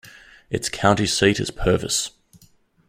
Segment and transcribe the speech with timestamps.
[0.49, 2.09] Its county seat is Purvis.